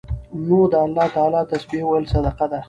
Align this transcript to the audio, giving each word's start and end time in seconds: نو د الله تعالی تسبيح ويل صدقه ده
نو 0.47 0.59
د 0.71 0.73
الله 0.85 1.07
تعالی 1.15 1.41
تسبيح 1.51 1.83
ويل 1.85 2.05
صدقه 2.13 2.45
ده 2.51 2.59